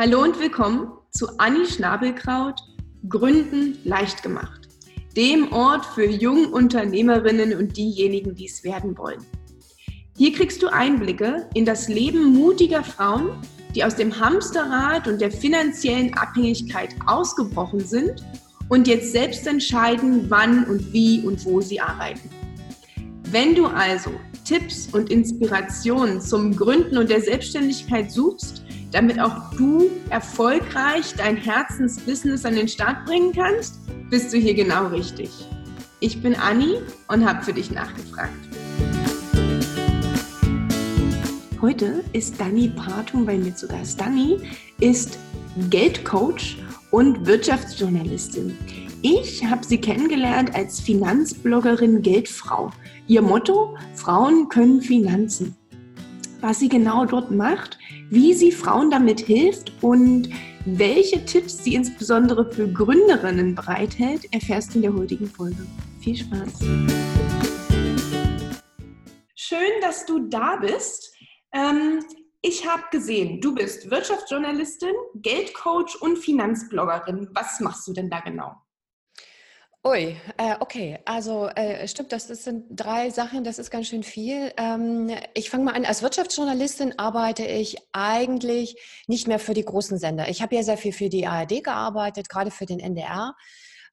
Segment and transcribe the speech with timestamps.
[0.00, 2.60] Hallo und willkommen zu Anni Schnabelkraut
[3.08, 4.68] Gründen leicht gemacht,
[5.16, 9.26] dem Ort für junge Unternehmerinnen und diejenigen, die es werden wollen.
[10.16, 13.40] Hier kriegst du Einblicke in das Leben mutiger Frauen,
[13.74, 18.24] die aus dem Hamsterrad und der finanziellen Abhängigkeit ausgebrochen sind
[18.68, 22.30] und jetzt selbst entscheiden, wann und wie und wo sie arbeiten.
[23.32, 24.12] Wenn du also
[24.44, 32.44] Tipps und Inspirationen zum Gründen und der Selbstständigkeit suchst, damit auch du erfolgreich dein Herzensbusiness
[32.44, 33.80] an den Start bringen kannst,
[34.10, 35.30] bist du hier genau richtig.
[36.00, 36.78] Ich bin Anni
[37.08, 38.32] und habe für dich nachgefragt.
[41.60, 44.00] Heute ist Dani Partum bei mir zu Gast.
[44.00, 44.38] Dani
[44.80, 45.18] ist
[45.70, 46.58] Geldcoach
[46.92, 48.56] und Wirtschaftsjournalistin.
[49.02, 52.70] Ich habe sie kennengelernt als Finanzbloggerin Geldfrau.
[53.06, 55.56] Ihr Motto, Frauen können Finanzen.
[56.40, 57.78] Was sie genau dort macht,
[58.10, 60.30] wie sie Frauen damit hilft und
[60.64, 65.66] welche Tipps sie insbesondere für Gründerinnen bereithält, erfährst du in der heutigen Folge.
[66.00, 66.60] Viel Spaß!
[69.34, 71.14] Schön, dass du da bist.
[71.52, 72.04] Ähm,
[72.40, 77.28] ich habe gesehen, du bist Wirtschaftsjournalistin, Geldcoach und Finanzbloggerin.
[77.32, 78.54] Was machst du denn da genau?
[79.84, 80.98] Ui, äh, okay.
[81.04, 84.52] Also äh, stimmt, das, das, sind drei Sachen, das ist ganz schön viel.
[84.56, 88.76] Ähm, ich fange mal an, als Wirtschaftsjournalistin arbeite ich eigentlich
[89.06, 90.28] nicht mehr für die großen Sender.
[90.28, 93.36] Ich habe ja sehr viel für die ARD gearbeitet, gerade für den NDR.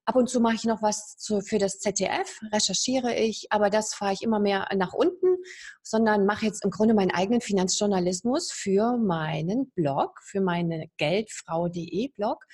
[0.05, 3.95] Ab und zu mache ich noch was zu, für das ZDF, recherchiere ich, aber das
[3.95, 5.37] fahre ich immer mehr nach unten,
[5.81, 12.45] sondern mache jetzt im Grunde meinen eigenen Finanzjournalismus für meinen Blog, für meine Geldfrau.de Blog.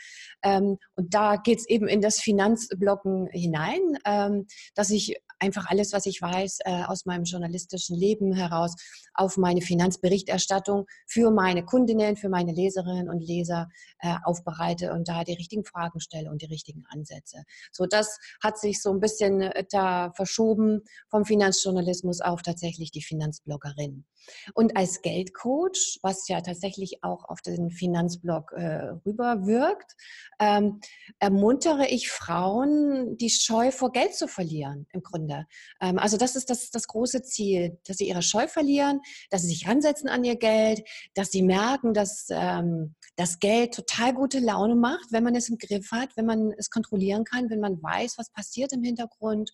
[0.43, 5.91] Ähm, und da geht es eben in das Finanzbloggen hinein, ähm, dass ich einfach alles,
[5.91, 8.75] was ich weiß äh, aus meinem journalistischen Leben heraus,
[9.13, 13.67] auf meine Finanzberichterstattung für meine Kundinnen, für meine Leserinnen und Leser
[13.99, 17.43] äh, aufbereite und da die richtigen Fragen stelle und die richtigen Ansätze.
[17.71, 23.01] So, das hat sich so ein bisschen äh, da verschoben vom Finanzjournalismus auf tatsächlich die
[23.01, 24.05] Finanzbloggerin.
[24.53, 29.95] Und als Geldcoach, was ja tatsächlich auch auf den Finanzblog rüberwirkt,
[30.39, 30.79] ähm,
[31.19, 35.30] ermuntere ich Frauen, die Scheu vor Geld zu verlieren, im Grunde.
[35.79, 39.49] Ähm, also das ist das, das große Ziel, dass sie ihre Scheu verlieren, dass sie
[39.49, 40.81] sich ransetzen an ihr Geld,
[41.13, 45.57] dass sie merken, dass ähm, das Geld total gute Laune macht, wenn man es im
[45.57, 49.51] Griff hat, wenn man es kontrollieren kann, wenn man weiß, was passiert im Hintergrund,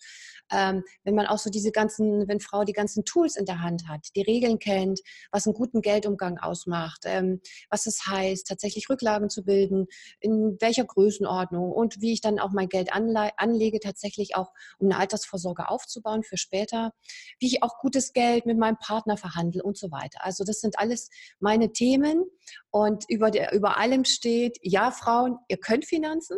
[0.52, 3.88] ähm, wenn man auch so diese ganzen, wenn Frau die ganzen Tools in der Hand
[3.88, 5.00] hat, die Regeln kennt,
[5.32, 9.88] was einen guten Geldumgang ausmacht, ähm, was es heißt, tatsächlich Rücklagen zu bilden,
[10.20, 14.98] in welcher Größenordnung und wie ich dann auch mein Geld anlege, tatsächlich auch um eine
[14.98, 16.92] Altersvorsorge aufzubauen für später,
[17.40, 20.20] wie ich auch gutes Geld mit meinem Partner verhandle und so weiter.
[20.24, 22.26] Also das sind alles meine Themen
[22.72, 26.38] und über, der, über allem steht, ja Frauen, ihr könnt Finanzen,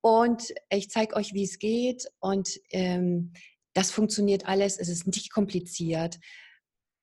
[0.00, 2.08] und ich zeige euch, wie es geht.
[2.20, 3.32] Und ähm,
[3.74, 4.78] das funktioniert alles.
[4.78, 6.18] Es ist nicht kompliziert.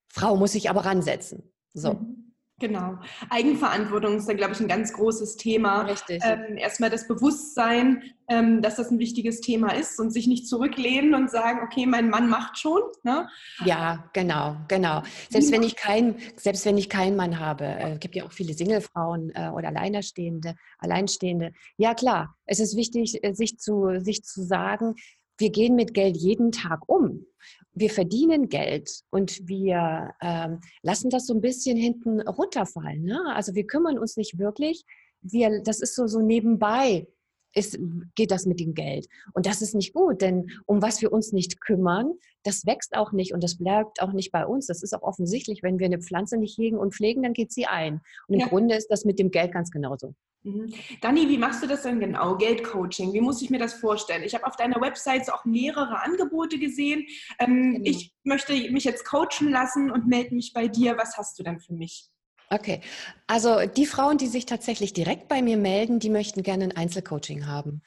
[0.08, 1.52] Frau muss sich aber ransetzen.
[1.74, 1.94] So.
[1.94, 2.25] Mhm.
[2.58, 2.98] Genau.
[3.28, 5.82] Eigenverantwortung ist da, glaube ich, ein ganz großes Thema.
[5.82, 6.22] Richtig.
[6.24, 11.14] Ähm, erstmal das Bewusstsein, ähm, dass das ein wichtiges Thema ist und sich nicht zurücklehnen
[11.14, 12.80] und sagen, okay, mein Mann macht schon.
[13.02, 13.28] Ne?
[13.66, 15.02] Ja, genau, genau.
[15.28, 18.54] Selbst wenn ich kein, selbst wenn ich keinen Mann habe, äh, gibt ja auch viele
[18.54, 21.52] Singlefrauen äh, oder Alleinerstehende, Alleinstehende.
[21.76, 22.36] Ja, klar.
[22.46, 24.94] Es ist wichtig, äh, sich zu, sich zu sagen,
[25.38, 27.26] wir gehen mit Geld jeden Tag um.
[27.72, 33.02] Wir verdienen Geld und wir ähm, lassen das so ein bisschen hinten runterfallen.
[33.02, 33.20] Ne?
[33.34, 34.84] Also wir kümmern uns nicht wirklich.
[35.20, 37.06] Wir, das ist so, so nebenbei
[37.56, 37.78] ist,
[38.14, 39.06] geht das mit dem Geld.
[39.32, 42.12] Und das ist nicht gut, denn um was wir uns nicht kümmern,
[42.42, 44.66] das wächst auch nicht und das bleibt auch nicht bei uns.
[44.66, 47.66] Das ist auch offensichtlich, wenn wir eine Pflanze nicht hegen und pflegen, dann geht sie
[47.66, 48.00] ein.
[48.28, 48.46] Und im ja.
[48.46, 50.14] Grunde ist das mit dem Geld ganz genauso.
[50.46, 50.72] Mhm.
[51.00, 52.36] Dani, wie machst du das denn genau?
[52.36, 54.22] Geldcoaching, wie muss ich mir das vorstellen?
[54.22, 57.06] Ich habe auf deiner Website auch mehrere Angebote gesehen.
[57.40, 57.80] Ähm, genau.
[57.84, 60.96] Ich möchte mich jetzt coachen lassen und melde mich bei dir.
[60.96, 62.10] Was hast du denn für mich?
[62.48, 62.80] Okay,
[63.26, 67.46] also die Frauen, die sich tatsächlich direkt bei mir melden, die möchten gerne ein Einzelcoaching
[67.46, 67.82] haben.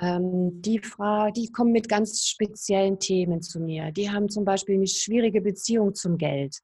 [0.00, 3.90] Ähm, die Frau, die kommen mit ganz speziellen Themen zu mir.
[3.90, 6.60] Die haben zum Beispiel eine schwierige Beziehung zum Geld.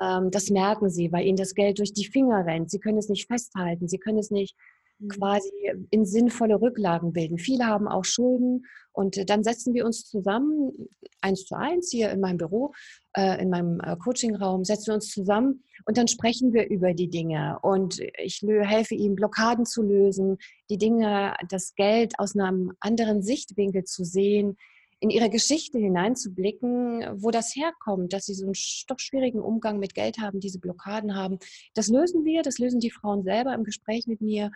[0.00, 2.70] Ähm, das merken sie, weil ihnen das Geld durch die Finger rennt.
[2.70, 4.56] Sie können es nicht festhalten, sie können es nicht
[5.02, 5.08] Mhm.
[5.08, 5.50] quasi
[5.90, 7.38] in sinnvolle Rücklagen bilden.
[7.38, 10.88] Viele haben auch Schulden und äh, dann setzen wir uns zusammen,
[11.20, 12.72] eins zu eins hier in meinem Büro,
[13.14, 17.08] äh, in meinem äh, Coachingraum, setzen wir uns zusammen und dann sprechen wir über die
[17.08, 20.38] Dinge und ich helfe ihnen, Blockaden zu lösen,
[20.70, 24.56] die Dinge, das Geld aus einem anderen Sichtwinkel zu sehen,
[25.00, 28.54] in ihre Geschichte hineinzublicken, wo das herkommt, dass sie so einen
[28.86, 31.38] doch schwierigen Umgang mit Geld haben, diese Blockaden haben.
[31.74, 34.52] Das lösen wir, das lösen die Frauen selber im Gespräch mit mir.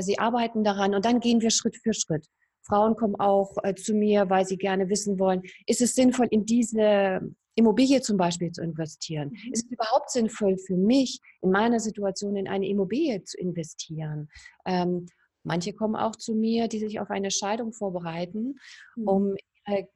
[0.00, 2.26] Sie arbeiten daran und dann gehen wir Schritt für Schritt.
[2.66, 6.44] Frauen kommen auch äh, zu mir, weil sie gerne wissen wollen, ist es sinnvoll, in
[6.46, 7.20] diese
[7.56, 9.30] Immobilie zum Beispiel zu investieren?
[9.30, 9.52] Mhm.
[9.52, 14.28] Ist es überhaupt sinnvoll für mich, in meiner Situation in eine Immobilie zu investieren?
[14.64, 15.06] Ähm,
[15.44, 18.56] manche kommen auch zu mir, die sich auf eine Scheidung vorbereiten,
[18.96, 19.08] mhm.
[19.08, 19.34] um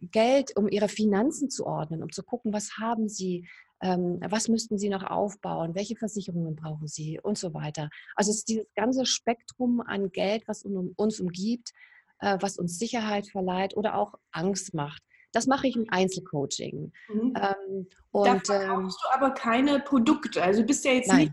[0.01, 3.47] Geld, um ihre Finanzen zu ordnen, um zu gucken, was haben sie,
[3.83, 7.91] ähm, was müssten sie noch aufbauen, welche Versicherungen brauchen sie und so weiter.
[8.17, 11.73] Also es ist dieses ganze Spektrum an Geld, was uns umgibt,
[12.21, 15.03] äh, was uns Sicherheit verleiht oder auch Angst macht.
[15.33, 16.93] Das mache ich im Einzelcoaching.
[17.09, 17.35] Mhm.
[17.37, 20.43] Ähm, und, da verkaufst ähm, du aber keine Produkte.
[20.43, 21.19] Also du bist ja jetzt nein.
[21.19, 21.33] nicht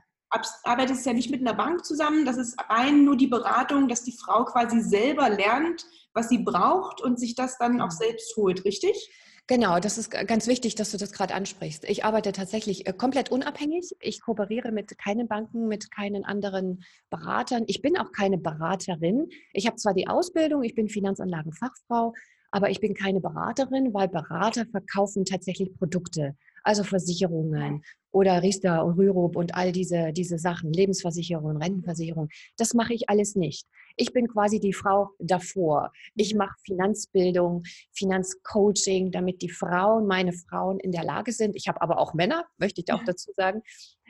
[0.63, 4.11] arbeitest ja nicht mit einer Bank zusammen, das ist rein nur die Beratung, dass die
[4.17, 9.09] Frau quasi selber lernt, was sie braucht und sich das dann auch selbst holt, richtig?
[9.47, 11.83] Genau, das ist ganz wichtig, dass du das gerade ansprichst.
[11.88, 13.95] Ich arbeite tatsächlich äh, komplett unabhängig.
[14.00, 17.63] Ich kooperiere mit keinen Banken, mit keinen anderen Beratern.
[17.68, 19.27] Ich bin auch keine Beraterin.
[19.53, 22.13] Ich habe zwar die Ausbildung, ich bin Finanzanlagenfachfrau,
[22.50, 28.97] aber ich bin keine Beraterin, weil Berater verkaufen tatsächlich Produkte, also Versicherungen oder Riester und
[28.97, 32.30] Rürup und all diese, diese Sachen, Lebensversicherung, Rentenversicherung.
[32.57, 33.68] Das mache ich alles nicht.
[33.95, 35.92] Ich bin quasi die Frau davor.
[36.15, 37.63] Ich mache Finanzbildung,
[37.94, 41.56] Finanzcoaching, damit die Frauen, meine Frauen in der Lage sind.
[41.56, 43.62] Ich habe aber auch Männer, möchte ich auch dazu sagen,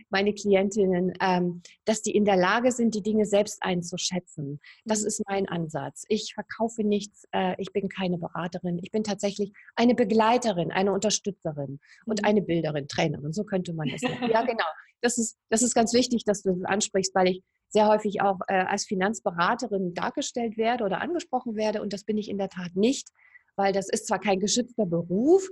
[0.10, 4.60] meine Klientinnen, ähm, dass die in der Lage sind, die Dinge selbst einzuschätzen.
[4.86, 5.08] Das mhm.
[5.08, 6.04] ist mein Ansatz.
[6.08, 11.80] Ich verkaufe nichts, äh, ich bin keine Beraterin, ich bin tatsächlich eine Begleiterin, eine Unterstützerin
[12.06, 12.28] und mhm.
[12.28, 14.30] eine Bilderin, Trainerin, so könnte man es sagen.
[14.30, 14.66] Ja, genau.
[15.02, 18.40] Das ist, das ist ganz wichtig, dass du das ansprichst, weil ich sehr häufig auch
[18.48, 22.76] äh, als Finanzberaterin dargestellt werde oder angesprochen werde und das bin ich in der Tat
[22.76, 23.10] nicht,
[23.56, 25.48] weil das ist zwar kein geschützter Beruf,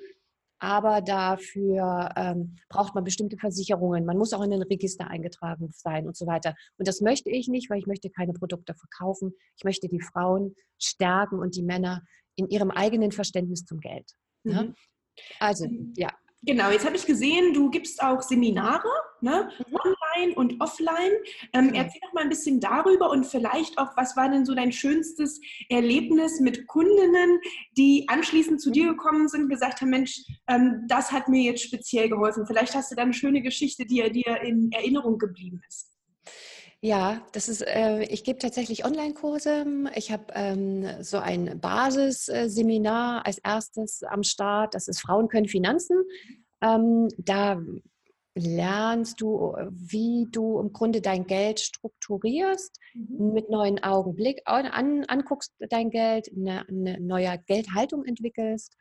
[0.63, 4.05] aber dafür ähm, braucht man bestimmte Versicherungen.
[4.05, 6.55] Man muss auch in den Register eingetragen sein und so weiter.
[6.77, 9.33] Und das möchte ich nicht, weil ich möchte keine Produkte verkaufen.
[9.57, 12.01] Ich möchte die Frauen stärken und die Männer
[12.37, 14.09] in ihrem eigenen Verständnis zum Geld.
[14.43, 14.63] Ne?
[14.63, 14.75] Mhm.
[15.39, 15.67] Also,
[15.97, 16.09] ja.
[16.43, 18.87] Genau, jetzt habe ich gesehen, du gibst auch Seminare,
[19.19, 19.49] ne?
[19.67, 19.77] Mhm.
[20.15, 21.11] Online und offline.
[21.53, 21.73] Ähm, mhm.
[21.73, 25.39] Erzähl doch mal ein bisschen darüber und vielleicht auch, was war denn so dein schönstes
[25.69, 27.39] Erlebnis mit Kundinnen,
[27.77, 31.63] die anschließend zu dir gekommen sind und gesagt haben, Mensch, ähm, das hat mir jetzt
[31.63, 32.45] speziell geholfen.
[32.45, 35.89] Vielleicht hast du da eine schöne Geschichte, die dir in Erinnerung geblieben ist.
[36.81, 39.65] Ja, das ist, äh, ich gebe tatsächlich Online-Kurse.
[39.95, 44.75] Ich habe ähm, so ein Basisseminar als erstes am Start.
[44.75, 46.03] Das ist Frauen können Finanzen.
[46.61, 47.61] Ähm, da
[48.35, 53.33] lernst du, wie du im Grunde dein Geld strukturierst, mhm.
[53.33, 58.75] mit neuen Augenblick an, anguckst dein Geld, eine, eine neue Geldhaltung entwickelst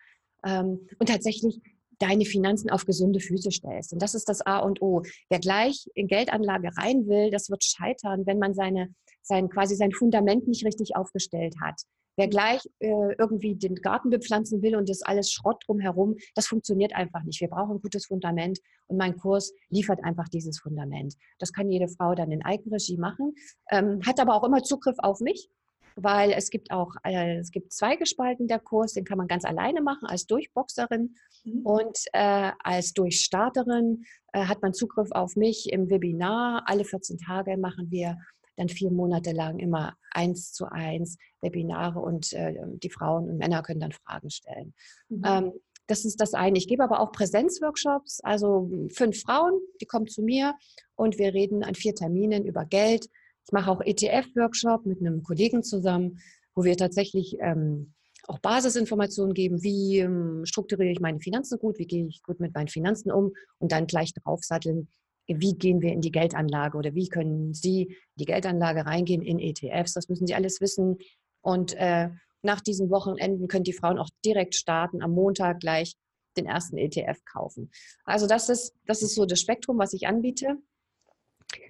[0.45, 1.61] ähm, und tatsächlich
[1.99, 3.93] deine Finanzen auf gesunde Füße stellst.
[3.93, 5.03] Und das ist das A und O.
[5.29, 9.93] Wer gleich in Geldanlage rein will, das wird scheitern, wenn man seine, sein, quasi sein
[9.93, 11.83] Fundament nicht richtig aufgestellt hat.
[12.17, 16.95] Wer gleich äh, irgendwie den Garten bepflanzen will und das alles Schrott drumherum, das funktioniert
[16.95, 17.41] einfach nicht.
[17.41, 21.15] Wir brauchen ein gutes Fundament und mein Kurs liefert einfach dieses Fundament.
[21.39, 23.35] Das kann jede Frau dann in Eigenregie machen,
[23.71, 25.49] ähm, hat aber auch immer Zugriff auf mich
[25.97, 29.83] weil es gibt auch, äh, es gibt zweigespalten der Kurs, den kann man ganz alleine
[29.83, 31.15] machen als Durchboxerin
[31.45, 31.67] mhm.
[31.67, 36.65] und äh, als Durchstarterin äh, hat man Zugriff auf mich im Webinar.
[36.67, 38.17] Alle 14 Tage machen wir
[38.57, 43.63] dann vier Monate lang immer eins zu eins Webinare und äh, die Frauen und Männer
[43.63, 44.75] können dann Fragen stellen.
[45.09, 45.23] Mhm.
[45.25, 45.53] Ähm,
[45.87, 46.59] das ist das eine.
[46.59, 50.55] Ich gebe aber auch Präsenzworkshops, also fünf Frauen, die kommen zu mir
[50.95, 53.09] und wir reden an vier Terminen über Geld,
[53.45, 56.21] ich mache auch ETF-Workshop mit einem Kollegen zusammen,
[56.55, 57.95] wo wir tatsächlich ähm,
[58.29, 62.55] auch Basisinformationen geben, wie ähm, strukturiere ich meine Finanzen gut, wie gehe ich gut mit
[62.55, 64.89] meinen Finanzen um und dann gleich draufsatteln,
[65.27, 69.39] wie gehen wir in die Geldanlage oder wie können Sie in die Geldanlage reingehen in
[69.39, 69.95] ETFs.
[69.95, 70.99] Das müssen Sie alles wissen.
[71.43, 72.11] Und äh,
[72.43, 75.95] nach diesen Wochenenden können die Frauen auch direkt starten, am Montag gleich
[76.37, 77.71] den ersten ETF kaufen.
[78.05, 80.57] Also das ist, das ist so das Spektrum, was ich anbiete.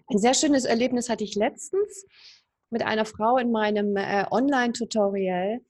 [0.09, 2.07] Ein sehr schönes Erlebnis hatte ich letztens
[2.71, 5.61] mit einer Frau in meinem äh, Online-Tutorial.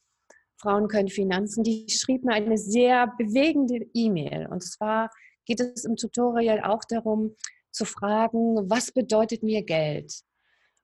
[0.56, 1.64] Frauen können Finanzen.
[1.64, 4.46] Die schrieb mir eine sehr bewegende E-Mail.
[4.48, 5.10] Und zwar
[5.44, 7.34] geht es im Tutorial auch darum,
[7.72, 10.22] zu fragen, was bedeutet mir Geld?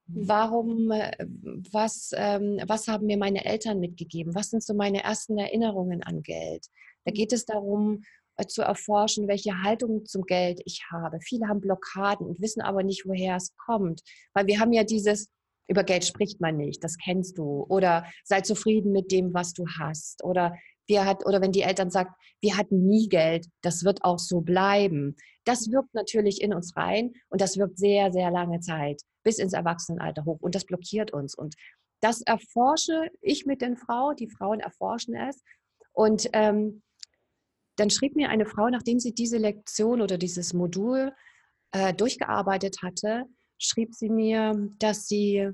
[0.07, 1.11] Warum, äh,
[1.71, 4.33] was, ähm, was haben mir meine Eltern mitgegeben?
[4.33, 6.65] Was sind so meine ersten Erinnerungen an Geld?
[7.05, 8.01] Da geht es darum,
[8.37, 11.19] äh, zu erforschen, welche Haltung zum Geld ich habe.
[11.21, 14.01] Viele haben Blockaden und wissen aber nicht, woher es kommt.
[14.33, 15.29] Weil wir haben ja dieses,
[15.67, 17.65] über Geld spricht man nicht, das kennst du.
[17.69, 20.23] Oder sei zufrieden mit dem, was du hast.
[20.23, 20.55] Oder
[20.89, 24.41] wir hat, oder wenn die Eltern sagt, wir hatten nie Geld, das wird auch so
[24.41, 25.15] bleiben.
[25.45, 29.53] Das wirkt natürlich in uns rein und das wirkt sehr, sehr lange Zeit, bis ins
[29.53, 31.35] Erwachsenenalter hoch und das blockiert uns.
[31.35, 31.55] Und
[32.01, 35.41] das erforsche ich mit den Frauen, die Frauen erforschen es.
[35.93, 36.81] Und ähm,
[37.75, 41.13] dann schrieb mir eine Frau, nachdem sie diese Lektion oder dieses Modul
[41.71, 43.25] äh, durchgearbeitet hatte,
[43.57, 45.49] schrieb sie mir, dass sie,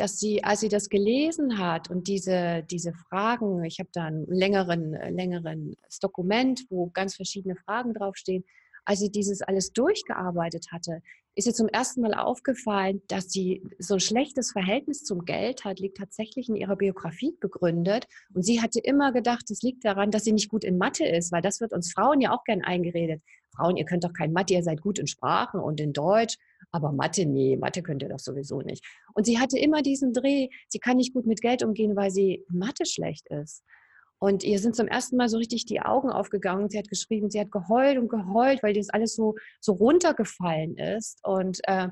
[0.00, 4.24] dass sie, als sie das gelesen hat und diese, diese Fragen, ich habe da ein
[4.28, 8.44] längeren, längeren Dokument, wo ganz verschiedene Fragen draufstehen,
[8.86, 11.02] als sie dieses alles durchgearbeitet hatte,
[11.34, 15.78] ist ihr zum ersten Mal aufgefallen, dass sie so ein schlechtes Verhältnis zum Geld hat,
[15.80, 18.06] liegt tatsächlich in ihrer Biografie begründet.
[18.34, 21.30] Und sie hatte immer gedacht, es liegt daran, dass sie nicht gut in Mathe ist,
[21.30, 23.22] weil das wird uns Frauen ja auch gern eingeredet.
[23.54, 26.36] Frauen, ihr könnt doch kein Mathe, ihr seid gut in Sprachen und in Deutsch,
[26.70, 28.84] aber Mathe, nee, Mathe könnt ihr doch sowieso nicht.
[29.14, 32.44] Und sie hatte immer diesen Dreh, sie kann nicht gut mit Geld umgehen, weil sie
[32.48, 33.64] Mathe schlecht ist.
[34.18, 36.68] Und ihr sind zum ersten Mal so richtig die Augen aufgegangen.
[36.68, 41.20] Sie hat geschrieben, sie hat geheult und geheult, weil das alles so, so runtergefallen ist.
[41.24, 41.88] Und äh,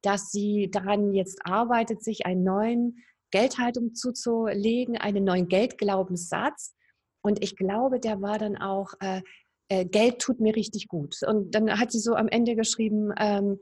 [0.00, 6.74] dass sie daran jetzt arbeitet, sich einen neuen Geldhaltung zuzulegen, einen neuen Geldglaubenssatz.
[7.22, 9.20] Und ich glaube, der war dann auch, äh,
[9.68, 11.16] äh, Geld tut mir richtig gut.
[11.26, 13.58] Und dann hat sie so am Ende geschrieben, ähm,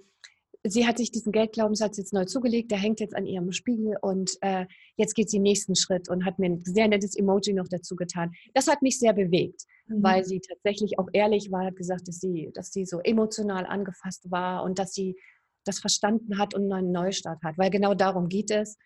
[0.66, 4.36] sie hat sich diesen Geldglaubenssatz jetzt neu zugelegt, der hängt jetzt an ihrem Spiegel und
[4.40, 4.66] äh,
[4.96, 7.94] jetzt geht sie den nächsten Schritt und hat mir ein sehr nettes Emoji noch dazu
[7.96, 8.32] getan.
[8.54, 10.02] Das hat mich sehr bewegt, mhm.
[10.02, 14.30] weil sie tatsächlich auch ehrlich war, hat gesagt, dass sie, dass sie so emotional angefasst
[14.30, 15.16] war und dass sie
[15.64, 18.78] das verstanden hat und einen Neustart hat, weil genau darum geht es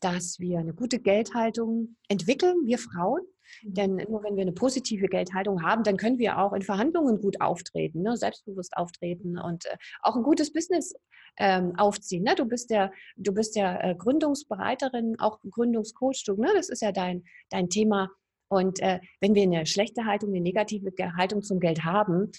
[0.00, 3.22] dass wir eine gute Geldhaltung entwickeln, wir Frauen.
[3.62, 3.74] Mhm.
[3.74, 7.40] Denn nur wenn wir eine positive Geldhaltung haben, dann können wir auch in Verhandlungen gut
[7.40, 8.16] auftreten, ne?
[8.16, 10.94] selbstbewusst auftreten und äh, auch ein gutes Business
[11.38, 12.24] ähm, aufziehen.
[12.24, 12.34] Ne?
[12.34, 16.48] Du bist ja, du bist ja äh, Gründungsbereiterin, auch Gründungscoach, du, ne?
[16.54, 18.10] das ist ja dein, dein Thema.
[18.50, 22.30] Und äh, wenn wir eine schlechte Haltung, eine negative Haltung zum Geld haben,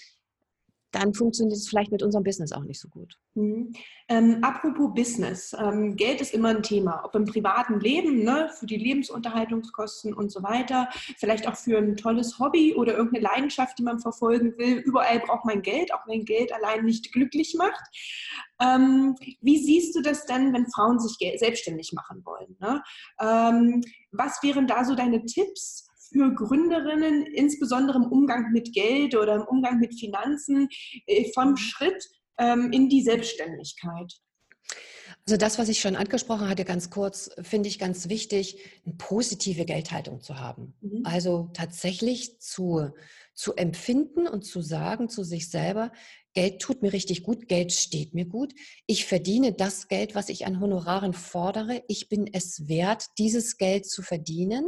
[0.92, 3.16] dann funktioniert es vielleicht mit unserem Business auch nicht so gut.
[3.34, 3.72] Mhm.
[4.08, 8.66] Ähm, apropos Business, ähm, Geld ist immer ein Thema, ob im privaten Leben, ne, für
[8.66, 13.84] die Lebensunterhaltungskosten und so weiter, vielleicht auch für ein tolles Hobby oder irgendeine Leidenschaft, die
[13.84, 14.78] man verfolgen will.
[14.78, 17.84] Überall braucht man Geld, auch wenn Geld allein nicht glücklich macht.
[18.60, 22.56] Ähm, wie siehst du das denn, wenn Frauen sich selbstständig machen wollen?
[22.58, 22.82] Ne?
[23.20, 25.89] Ähm, was wären da so deine Tipps?
[26.12, 30.68] Für Gründerinnen, insbesondere im Umgang mit Geld oder im Umgang mit Finanzen,
[31.06, 32.04] äh, vom Schritt
[32.38, 34.12] ähm, in die Selbstständigkeit?
[35.26, 39.64] Also das, was ich schon angesprochen hatte, ganz kurz, finde ich ganz wichtig, eine positive
[39.64, 40.74] Geldhaltung zu haben.
[40.80, 41.02] Mhm.
[41.04, 42.90] Also tatsächlich zu,
[43.34, 45.92] zu empfinden und zu sagen zu sich selber,
[46.32, 48.54] Geld tut mir richtig gut, Geld steht mir gut.
[48.86, 51.82] Ich verdiene das Geld, was ich an Honoraren fordere.
[51.88, 54.64] Ich bin es wert, dieses Geld zu verdienen.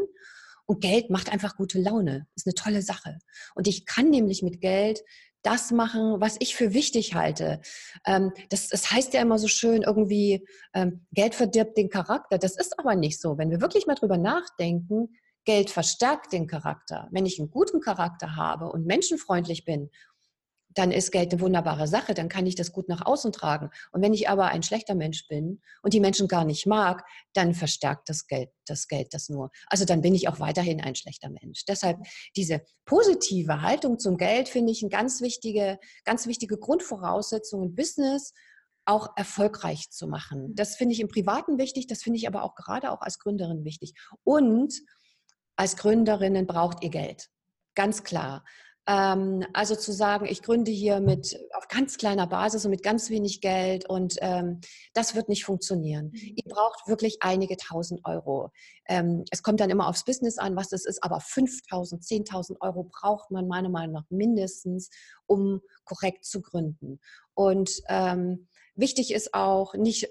[0.66, 2.26] Und Geld macht einfach gute Laune.
[2.34, 3.18] Ist eine tolle Sache.
[3.54, 5.02] Und ich kann nämlich mit Geld
[5.42, 7.60] das machen, was ich für wichtig halte.
[8.06, 12.38] Ähm, das, das heißt ja immer so schön irgendwie, ähm, Geld verdirbt den Charakter.
[12.38, 13.38] Das ist aber nicht so.
[13.38, 15.08] Wenn wir wirklich mal drüber nachdenken,
[15.44, 17.08] Geld verstärkt den Charakter.
[17.10, 19.90] Wenn ich einen guten Charakter habe und menschenfreundlich bin
[20.74, 23.70] dann ist Geld eine wunderbare Sache, dann kann ich das gut nach außen tragen.
[23.92, 27.54] Und wenn ich aber ein schlechter Mensch bin und die Menschen gar nicht mag, dann
[27.54, 29.50] verstärkt das Geld das, Geld das nur.
[29.66, 31.64] Also dann bin ich auch weiterhin ein schlechter Mensch.
[31.66, 31.98] Deshalb
[32.36, 38.32] diese positive Haltung zum Geld finde ich eine ganz wichtige, ganz wichtige Grundvoraussetzung im Business
[38.84, 40.54] auch erfolgreich zu machen.
[40.54, 43.64] Das finde ich im Privaten wichtig, das finde ich aber auch gerade auch als Gründerin
[43.64, 43.94] wichtig.
[44.24, 44.74] Und
[45.56, 47.28] als Gründerinnen braucht ihr Geld.
[47.74, 48.44] Ganz klar.
[48.88, 53.10] Ähm, also zu sagen, ich gründe hier mit auf ganz kleiner Basis und mit ganz
[53.10, 54.60] wenig Geld und ähm,
[54.92, 56.06] das wird nicht funktionieren.
[56.06, 56.32] Mhm.
[56.34, 58.50] Ihr braucht wirklich einige tausend Euro.
[58.88, 62.84] Ähm, es kommt dann immer aufs Business an, was es ist, aber 5.000, 10.000 Euro
[62.84, 64.90] braucht man meiner Meinung nach mindestens,
[65.26, 66.98] um korrekt zu gründen.
[67.34, 70.08] Und ähm, wichtig ist auch nicht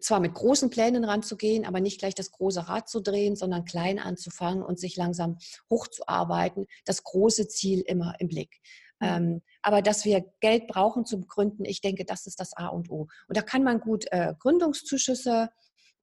[0.00, 3.98] zwar mit großen Plänen ranzugehen, aber nicht gleich das große Rad zu drehen, sondern klein
[3.98, 5.38] anzufangen und sich langsam
[5.70, 6.66] hochzuarbeiten.
[6.84, 8.60] Das große Ziel immer im Blick.
[9.00, 12.90] Ähm, aber dass wir Geld brauchen zum Gründen, ich denke, das ist das A und
[12.90, 13.08] O.
[13.28, 15.50] Und da kann man gut äh, Gründungszuschüsse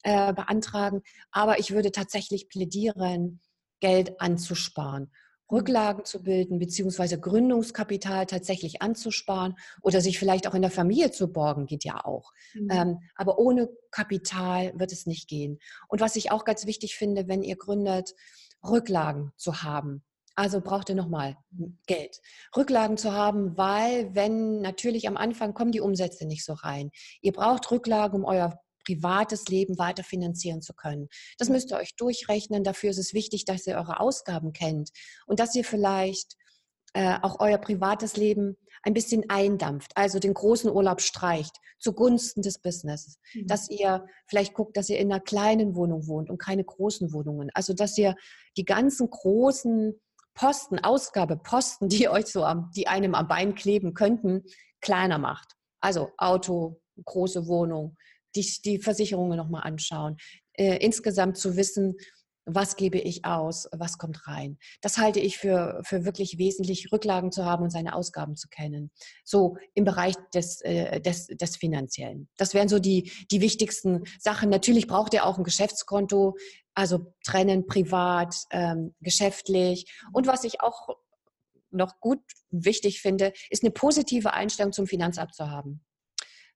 [0.03, 1.01] äh, beantragen,
[1.31, 3.41] aber ich würde tatsächlich plädieren,
[3.81, 5.11] Geld anzusparen.
[5.49, 5.57] Mhm.
[5.57, 11.31] Rücklagen zu bilden, beziehungsweise Gründungskapital tatsächlich anzusparen oder sich vielleicht auch in der Familie zu
[11.31, 12.31] borgen, geht ja auch.
[12.53, 12.69] Mhm.
[12.71, 15.59] Ähm, aber ohne Kapital wird es nicht gehen.
[15.87, 18.13] Und was ich auch ganz wichtig finde, wenn ihr gründet,
[18.63, 20.03] Rücklagen zu haben.
[20.37, 21.37] Also braucht ihr nochmal
[21.87, 22.19] Geld.
[22.57, 26.91] Rücklagen zu haben, weil wenn natürlich am Anfang kommen die Umsätze nicht so rein.
[27.21, 31.07] Ihr braucht Rücklagen, um euer privates Leben weiter finanzieren zu können.
[31.37, 32.63] Das müsst ihr euch durchrechnen.
[32.63, 34.91] Dafür ist es wichtig, dass ihr eure Ausgaben kennt
[35.25, 36.35] und dass ihr vielleicht
[36.93, 42.59] äh, auch euer privates Leben ein bisschen eindampft, also den großen Urlaub streicht zugunsten des
[42.59, 43.19] Businesses.
[43.33, 43.47] Mhm.
[43.47, 47.49] Dass ihr vielleicht guckt, dass ihr in einer kleinen Wohnung wohnt und keine großen Wohnungen.
[47.53, 48.15] Also dass ihr
[48.57, 49.99] die ganzen großen
[50.33, 54.43] Posten, Ausgabeposten, die euch so am, die einem am Bein kleben könnten,
[54.81, 55.53] kleiner macht.
[55.81, 57.97] Also Auto, große Wohnung,
[58.35, 60.17] die, die Versicherungen nochmal anschauen.
[60.53, 61.95] Äh, insgesamt zu wissen,
[62.45, 64.57] was gebe ich aus, was kommt rein.
[64.81, 68.91] Das halte ich für, für wirklich wesentlich, Rücklagen zu haben und seine Ausgaben zu kennen.
[69.23, 72.29] So im Bereich des, äh, des, des Finanziellen.
[72.37, 74.49] Das wären so die, die wichtigsten Sachen.
[74.49, 76.37] Natürlich braucht ihr auch ein Geschäftskonto,
[76.75, 79.91] also trennen privat, ähm, geschäftlich.
[80.13, 80.89] Und was ich auch
[81.71, 85.83] noch gut wichtig finde, ist eine positive Einstellung zum Finanzamt zu haben.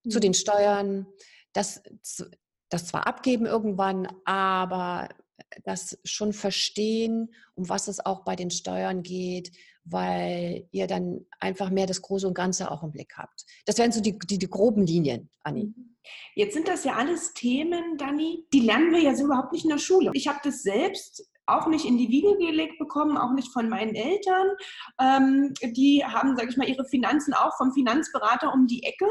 [0.03, 0.09] Mhm.
[0.11, 1.07] Zu den Steuern,
[1.53, 1.81] das,
[2.69, 5.09] das zwar abgeben irgendwann, aber
[5.63, 9.51] das schon verstehen, um was es auch bei den Steuern geht,
[9.85, 13.45] weil ihr dann einfach mehr das Große und Ganze auch im Blick habt.
[13.65, 15.65] Das wären so die, die, die groben Linien, Anni.
[15.65, 15.95] Mhm.
[16.35, 19.69] Jetzt sind das ja alles Themen, Dani, die lernen wir ja so überhaupt nicht in
[19.69, 20.11] der Schule.
[20.13, 23.95] Ich habe das selbst auch nicht in die Wiege gelegt bekommen, auch nicht von meinen
[23.95, 24.47] Eltern.
[24.99, 29.07] Ähm, die haben, sage ich mal, ihre Finanzen auch vom Finanzberater um die Ecke.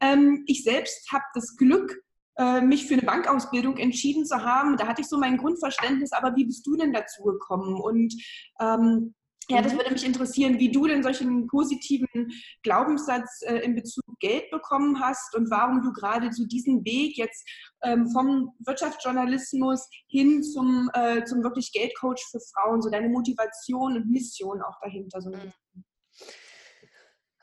[0.00, 2.02] Ähm, ich selbst habe das Glück,
[2.38, 4.76] äh, mich für eine Bankausbildung entschieden zu haben.
[4.76, 7.80] Da hatte ich so mein Grundverständnis, aber wie bist du denn dazu gekommen?
[7.80, 8.14] Und
[8.60, 9.14] ähm,
[9.50, 9.78] ja, das mhm.
[9.78, 12.30] würde mich interessieren, wie du denn solchen positiven
[12.62, 17.48] Glaubenssatz äh, in Bezug Geld bekommen hast und warum du gerade so diesen Weg jetzt
[17.82, 24.10] ähm, vom Wirtschaftsjournalismus hin zum, äh, zum wirklich Geldcoach für Frauen, so deine Motivation und
[24.10, 25.20] Mission auch dahinter.
[25.22, 25.30] So.
[25.30, 25.52] Mhm.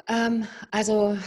[0.08, 1.18] Ähm, also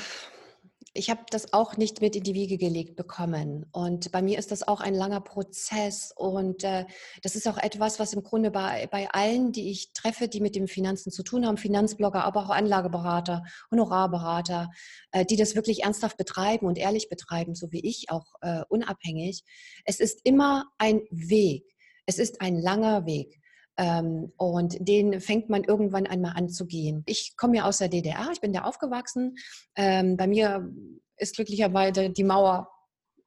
[0.95, 3.67] ich habe das auch nicht mit in die Wiege gelegt bekommen.
[3.73, 6.13] Und bei mir ist das auch ein langer Prozess.
[6.17, 6.87] Und äh,
[7.23, 10.57] das ist auch etwas, was im Grunde bei, bei allen, die ich treffe, die mit
[10.57, 14.71] dem Finanzen zu tun haben, Finanzblogger, aber auch Anlageberater, Honorarberater,
[15.13, 19.45] äh, die das wirklich ernsthaft betreiben und ehrlich betreiben, so wie ich, auch äh, unabhängig.
[19.85, 21.65] Es ist immer ein Weg.
[22.07, 23.39] Es ist ein langer Weg.
[23.79, 27.05] Ähm, und den fängt man irgendwann einmal an zu gehen.
[27.07, 29.37] Ich komme ja aus der DDR, ich bin da aufgewachsen.
[29.77, 30.69] Ähm, bei mir
[31.17, 32.69] ist glücklicherweise die Mauer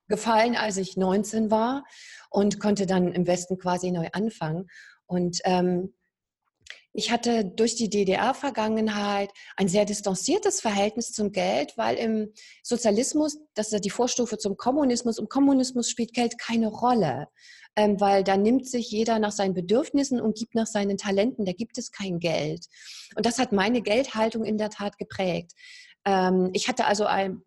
[0.09, 1.85] gefallen, als ich 19 war
[2.29, 4.67] und konnte dann im Westen quasi neu anfangen.
[5.05, 5.93] Und ähm,
[6.93, 13.67] ich hatte durch die DDR-Vergangenheit ein sehr distanziertes Verhältnis zum Geld, weil im Sozialismus, das
[13.67, 17.27] ist ja die Vorstufe zum Kommunismus, im Kommunismus spielt Geld keine Rolle
[17.75, 21.45] ähm, weil da nimmt sich jeder nach seinen Bedürfnissen und gibt nach seinen Talenten.
[21.45, 22.65] Da gibt es kein Geld.
[23.15, 25.53] Und das hat meine Geldhaltung in der Tat geprägt.
[26.05, 27.41] Ähm, ich hatte also ein,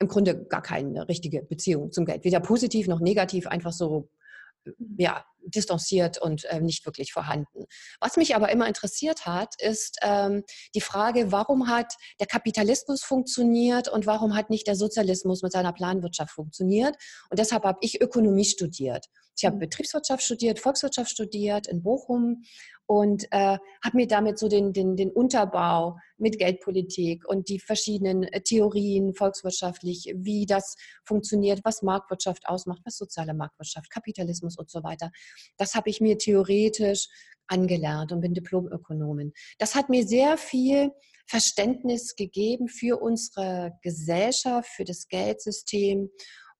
[0.00, 4.08] im Grunde gar keine richtige Beziehung zum Geld, weder positiv noch negativ, einfach so
[4.96, 7.66] ja, distanziert und äh, nicht wirklich vorhanden.
[8.00, 13.88] Was mich aber immer interessiert hat, ist ähm, die Frage, warum hat der Kapitalismus funktioniert
[13.88, 16.96] und warum hat nicht der Sozialismus mit seiner Planwirtschaft funktioniert?
[17.30, 19.06] Und deshalb habe ich Ökonomie studiert.
[19.36, 19.60] Ich habe mhm.
[19.60, 22.42] Betriebswirtschaft studiert, Volkswirtschaft studiert in Bochum
[22.88, 28.22] und äh, habe mir damit so den, den, den Unterbau mit Geldpolitik und die verschiedenen
[28.22, 30.74] äh, Theorien volkswirtschaftlich, wie das
[31.04, 35.10] funktioniert, was Marktwirtschaft ausmacht, was soziale Marktwirtschaft, Kapitalismus und so weiter.
[35.58, 37.08] Das habe ich mir theoretisch
[37.46, 39.34] angelernt und bin Diplomökonomin.
[39.58, 40.90] Das hat mir sehr viel
[41.26, 46.08] Verständnis gegeben für unsere Gesellschaft, für das Geldsystem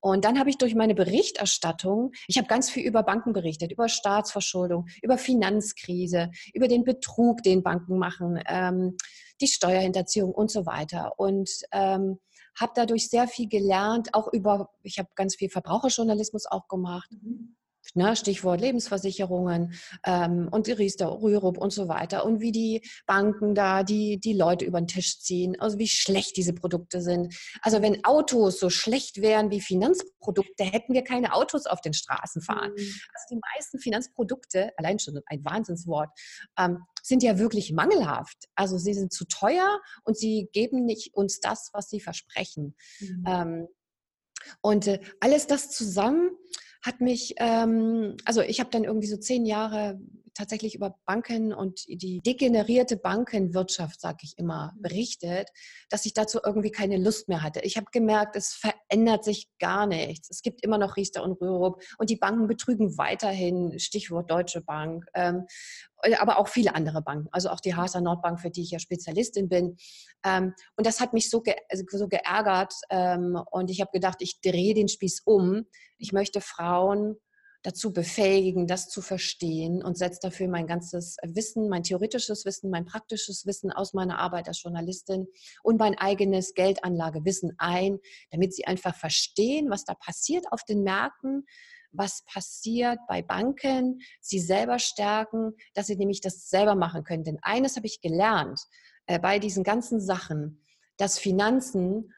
[0.01, 3.89] und dann habe ich durch meine Berichterstattung, ich habe ganz viel über Banken berichtet, über
[3.89, 8.97] Staatsverschuldung, über Finanzkrise, über den Betrug, den Banken machen, ähm,
[9.41, 11.13] die Steuerhinterziehung und so weiter.
[11.19, 12.19] Und ähm,
[12.59, 17.11] habe dadurch sehr viel gelernt, auch über, ich habe ganz viel Verbraucherjournalismus auch gemacht.
[17.11, 17.58] Mhm
[17.95, 19.75] ne, Stichwort Lebensversicherungen
[20.05, 24.65] ähm, und Riester, Rürup und so weiter und wie die Banken da die, die Leute
[24.65, 27.35] über den Tisch ziehen, also wie schlecht diese Produkte sind.
[27.63, 32.43] Also wenn Autos so schlecht wären wie Finanzprodukte, hätten wir keine Autos auf den Straßen
[32.43, 32.73] fahren.
[32.73, 32.95] Mhm.
[33.15, 36.11] Also die meisten Finanzprodukte, allein schon ein Wahnsinnswort,
[36.59, 38.49] ähm, sind ja wirklich mangelhaft.
[38.55, 42.75] Also sie sind zu teuer und sie geben nicht uns das, was sie versprechen.
[43.01, 43.25] Mhm.
[43.27, 43.69] Ähm,
[44.61, 46.31] und äh, alles das zusammen
[46.83, 50.01] hat mich, ähm, also ich habe dann irgendwie so zehn Jahre
[50.39, 54.83] tatsächlich über Banken und die degenerierte Bankenwirtschaft, sage ich immer, mhm.
[54.83, 55.51] berichtet,
[55.91, 57.61] dass ich dazu irgendwie keine Lust mehr hatte.
[57.61, 60.31] Ich habe gemerkt, es verändert sich gar nichts.
[60.31, 65.05] Es gibt immer noch Riester und Rürup und die Banken betrügen weiterhin, Stichwort Deutsche Bank.
[65.15, 65.47] Ähm,
[66.03, 68.79] äh, aber auch viele andere Banken, also auch die Haaser Nordbank, für die ich ja
[68.79, 69.77] Spezialistin bin.
[70.25, 74.19] Ähm, und das hat mich so, ge also so geärgert ähm, und ich habe gedacht,
[74.21, 75.67] ich drehe den Spieß um.
[75.99, 77.17] Ich möchte Frauen
[77.63, 82.85] dazu befähigen, das zu verstehen und setze dafür mein ganzes Wissen, mein theoretisches Wissen, mein
[82.85, 85.27] praktisches Wissen aus meiner Arbeit als Journalistin
[85.63, 87.99] und mein eigenes Geldanlagewissen ein,
[88.31, 91.47] damit sie einfach verstehen, was da passiert auf den Märkten,
[91.91, 97.25] was passiert bei Banken, sie selber stärken, dass sie nämlich das selber machen können.
[97.25, 98.61] Denn eines habe ich gelernt
[99.07, 100.65] äh, bei diesen ganzen Sachen,
[100.97, 102.13] dass Finanzen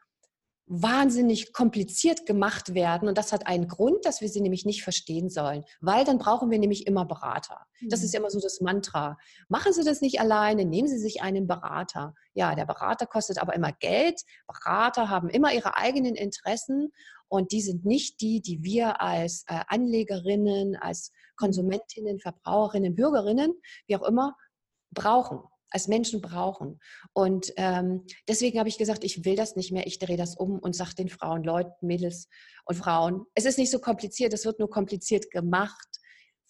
[0.73, 3.09] wahnsinnig kompliziert gemacht werden.
[3.09, 6.49] Und das hat einen Grund, dass wir sie nämlich nicht verstehen sollen, weil dann brauchen
[6.49, 7.67] wir nämlich immer Berater.
[7.89, 8.21] Das ist mhm.
[8.21, 9.19] immer so das Mantra.
[9.49, 12.15] Machen Sie das nicht alleine, nehmen Sie sich einen Berater.
[12.35, 14.23] Ja, der Berater kostet aber immer Geld.
[14.47, 16.93] Berater haben immer ihre eigenen Interessen
[17.27, 23.55] und die sind nicht die, die wir als äh, Anlegerinnen, als Konsumentinnen, Verbraucherinnen, Bürgerinnen,
[23.89, 24.37] wie auch immer,
[24.93, 26.81] brauchen als Menschen brauchen.
[27.13, 30.59] Und ähm, deswegen habe ich gesagt, ich will das nicht mehr, ich drehe das um
[30.59, 32.29] und sage den Frauen, Leuten, Mädels
[32.65, 35.89] und Frauen, es ist nicht so kompliziert, es wird nur kompliziert gemacht,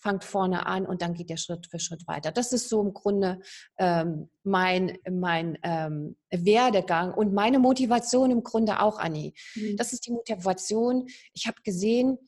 [0.01, 2.33] fangt vorne an und dann geht der Schritt für Schritt weiter.
[2.33, 3.41] Das ist so im Grunde
[3.79, 9.35] ähm, mein, mein ähm, Werdegang und meine Motivation im Grunde auch, Anni.
[9.55, 9.77] Mhm.
[9.77, 11.07] Das ist die Motivation.
[11.35, 12.19] Ich habe gesehen,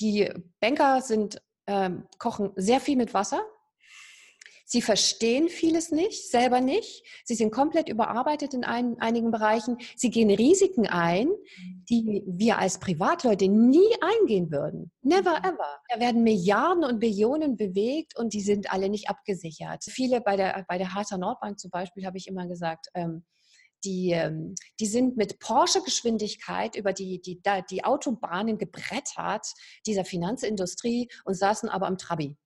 [0.00, 3.42] die Banker sind, ähm, kochen sehr viel mit Wasser
[4.72, 7.04] Sie verstehen vieles nicht, selber nicht.
[7.26, 9.76] Sie sind komplett überarbeitet in ein, einigen Bereichen.
[9.96, 11.28] Sie gehen Risiken ein,
[11.90, 14.90] die wir als Privatleute nie eingehen würden.
[15.02, 15.44] Never mhm.
[15.44, 15.80] ever.
[15.90, 19.84] Da werden Milliarden und Billionen bewegt und die sind alle nicht abgesichert.
[19.84, 23.26] Viele bei der, bei der Harter Nordbank zum Beispiel habe ich immer gesagt, ähm,
[23.84, 29.46] die, ähm, die sind mit Porsche-Geschwindigkeit über die, die, die Autobahnen gebrettert,
[29.86, 32.38] dieser Finanzindustrie, und saßen aber am Trabi.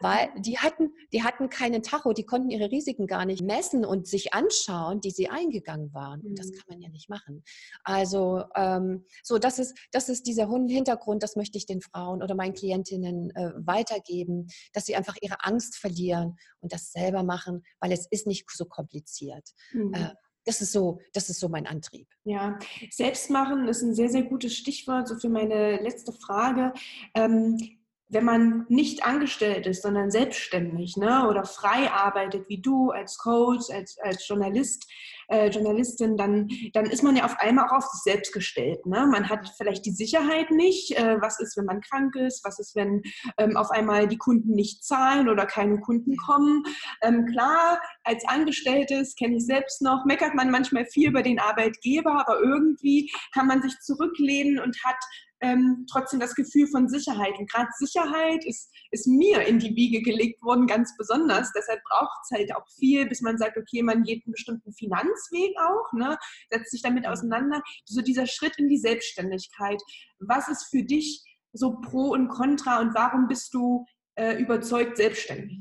[0.00, 4.06] Weil die hatten, die hatten keinen Tacho, die konnten ihre Risiken gar nicht messen und
[4.06, 6.20] sich anschauen, die sie eingegangen waren.
[6.20, 6.52] Und das mhm.
[6.52, 7.42] kann man ja nicht machen.
[7.84, 12.34] Also ähm, so, das ist, das ist dieser Hintergrund, das möchte ich den Frauen oder
[12.34, 17.92] meinen Klientinnen äh, weitergeben, dass sie einfach ihre Angst verlieren und das selber machen, weil
[17.92, 19.48] es ist nicht so kompliziert.
[19.72, 19.94] Mhm.
[19.94, 20.14] Äh,
[20.48, 22.08] das ist so, das ist so mein Antrieb.
[22.24, 22.58] Ja,
[22.90, 26.72] Selbstmachen ist ein sehr, sehr gutes Stichwort, so für meine letzte Frage.
[27.14, 27.77] Ähm,
[28.08, 33.70] wenn man nicht angestellt ist, sondern selbstständig ne, oder frei arbeitet, wie du als Coach,
[33.70, 34.86] als, als Journalist,
[35.28, 38.86] äh, Journalistin, dann, dann ist man ja auf einmal auch auf sich selbst gestellt.
[38.86, 39.06] Ne?
[39.10, 40.96] Man hat vielleicht die Sicherheit nicht.
[40.98, 42.44] Äh, was ist, wenn man krank ist?
[42.44, 43.02] Was ist, wenn
[43.36, 46.62] ähm, auf einmal die Kunden nicht zahlen oder keine Kunden kommen?
[47.02, 52.26] Ähm, klar, als Angestelltes, kenne ich selbst noch, meckert man manchmal viel über den Arbeitgeber,
[52.26, 54.96] aber irgendwie kann man sich zurücklehnen und hat
[55.40, 57.38] ähm, trotzdem das Gefühl von Sicherheit.
[57.38, 61.52] Und gerade Sicherheit ist, ist mir in die Wiege gelegt worden, ganz besonders.
[61.52, 65.54] Deshalb braucht es halt auch viel, bis man sagt, okay, man geht einen bestimmten Finanzweg
[65.60, 66.18] auch, ne,
[66.50, 67.62] setzt sich damit auseinander.
[67.84, 69.80] So dieser Schritt in die Selbstständigkeit.
[70.18, 75.58] Was ist für dich so Pro und Contra und warum bist du äh, überzeugt selbstständig?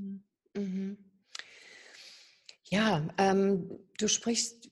[0.55, 0.97] Mhm.
[2.69, 4.69] Ja, ähm, du sprichst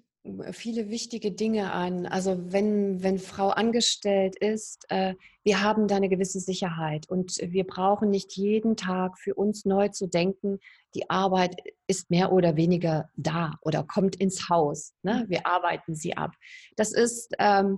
[0.51, 2.05] viele wichtige Dinge an.
[2.05, 7.65] Also wenn, wenn Frau angestellt ist, äh, wir haben da eine gewisse Sicherheit und wir
[7.65, 10.59] brauchen nicht jeden Tag für uns neu zu denken,
[10.95, 11.55] die Arbeit
[11.87, 14.93] ist mehr oder weniger da oder kommt ins Haus.
[15.03, 15.25] Ne?
[15.27, 16.31] Wir arbeiten sie ab.
[16.75, 17.77] Das ist ähm,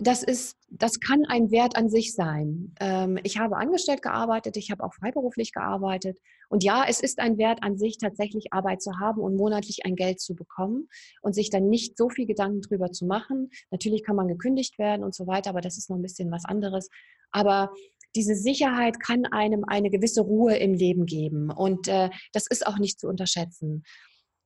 [0.00, 2.74] das ist, das kann ein Wert an sich sein.
[2.80, 6.18] Ähm, ich habe angestellt gearbeitet, ich habe auch freiberuflich gearbeitet.
[6.48, 9.96] Und ja, es ist ein Wert an sich, tatsächlich Arbeit zu haben und monatlich ein
[9.96, 10.88] Geld zu bekommen
[11.22, 13.50] und sich dann nicht so viel Gedanken drüber zu machen.
[13.70, 16.44] Natürlich kann man gekündigt werden und so weiter, aber das ist noch ein bisschen was
[16.44, 16.88] anderes.
[17.30, 17.72] Aber
[18.14, 22.78] diese Sicherheit kann einem eine gewisse Ruhe im Leben geben und äh, das ist auch
[22.78, 23.84] nicht zu unterschätzen.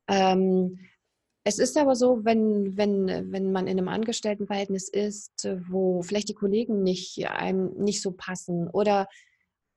[0.09, 0.79] Ähm,
[1.45, 6.35] es ist aber so, wenn, wenn, wenn man in einem Angestelltenverhältnis ist, wo vielleicht die
[6.35, 9.09] Kollegen nicht, einem nicht so passen oder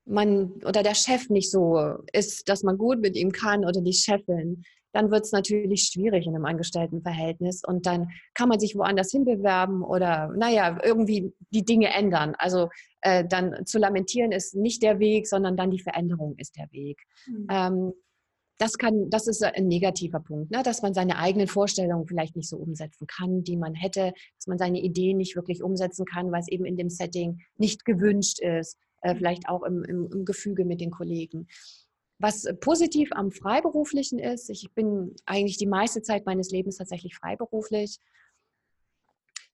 [0.04, 3.92] man oder der Chef nicht so ist, dass man gut mit ihm kann oder die
[3.92, 9.10] Chefin, dann wird es natürlich schwierig in einem Angestelltenverhältnis und dann kann man sich woanders
[9.10, 12.34] hinbewerben oder naja, irgendwie die Dinge ändern.
[12.38, 12.70] Also
[13.02, 17.02] äh, dann zu lamentieren ist nicht der Weg, sondern dann die Veränderung ist der Weg.
[17.26, 17.46] Mhm.
[17.50, 17.92] Ähm,
[18.58, 20.62] das kann, das ist ein negativer Punkt, ne?
[20.62, 24.58] dass man seine eigenen Vorstellungen vielleicht nicht so umsetzen kann, die man hätte, dass man
[24.58, 28.78] seine Ideen nicht wirklich umsetzen kann, weil es eben in dem Setting nicht gewünscht ist,
[29.02, 31.48] äh, vielleicht auch im, im, im Gefüge mit den Kollegen.
[32.18, 37.98] was positiv am Freiberuflichen ist, ich bin eigentlich die meiste Zeit meines Lebens tatsächlich freiberuflich,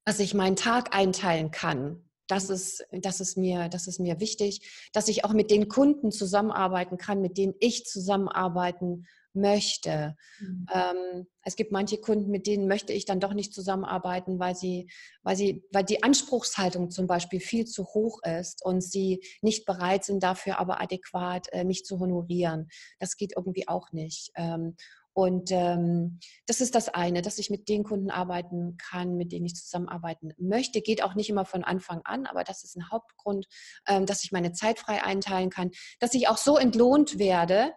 [0.04, 2.08] dass ich meinen Tag einteilen kann.
[2.26, 6.12] Das ist, das, ist mir, das ist mir wichtig, dass ich auch mit den Kunden
[6.12, 10.16] zusammenarbeiten kann, mit denen ich zusammenarbeiten möchte.
[10.40, 10.66] Mhm.
[10.72, 14.88] Ähm, es gibt manche Kunden, mit denen möchte ich dann doch nicht zusammenarbeiten, weil sie,
[15.22, 20.04] weil sie, weil die Anspruchshaltung zum Beispiel viel zu hoch ist und sie nicht bereit
[20.04, 22.68] sind, dafür aber adäquat äh, mich zu honorieren.
[22.98, 24.30] Das geht irgendwie auch nicht.
[24.34, 24.76] Ähm,
[25.14, 29.44] und ähm, das ist das eine, dass ich mit den Kunden arbeiten kann, mit denen
[29.44, 30.80] ich zusammenarbeiten möchte.
[30.80, 33.46] Geht auch nicht immer von Anfang an, aber das ist ein Hauptgrund,
[33.86, 35.70] ähm, dass ich meine Zeit frei einteilen kann,
[36.00, 37.72] dass ich auch so entlohnt werde,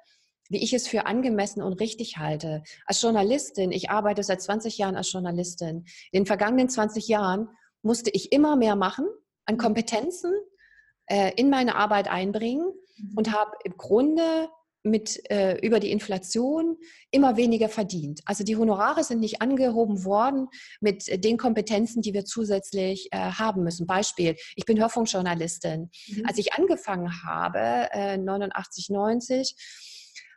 [0.49, 2.63] wie ich es für angemessen und richtig halte.
[2.85, 5.85] Als Journalistin, ich arbeite seit 20 Jahren als Journalistin.
[6.11, 7.49] In den vergangenen 20 Jahren
[7.81, 9.07] musste ich immer mehr machen
[9.45, 10.33] an Kompetenzen
[11.07, 13.13] äh, in meine Arbeit einbringen mhm.
[13.17, 14.49] und habe im Grunde
[14.85, 16.77] mit äh, über die Inflation
[17.11, 18.21] immer weniger verdient.
[18.25, 20.47] Also die Honorare sind nicht angehoben worden
[20.79, 23.87] mit den Kompetenzen, die wir zusätzlich äh, haben müssen.
[23.87, 25.89] Beispiel, ich bin Hörfunkjournalistin.
[26.07, 26.23] Mhm.
[26.25, 29.55] Als ich angefangen habe, äh, 89, 90,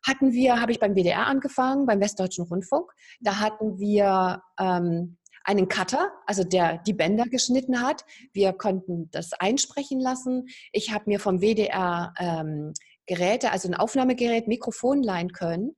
[0.07, 2.91] hatten wir, habe ich beim WDR angefangen, beim Westdeutschen Rundfunk.
[3.21, 8.05] Da hatten wir ähm, einen Cutter, also der die Bänder geschnitten hat.
[8.33, 10.47] Wir konnten das einsprechen lassen.
[10.73, 12.73] Ich habe mir vom WDR ähm,
[13.09, 15.75] Geräte, also ein Aufnahmegerät, Mikrofon leihen können.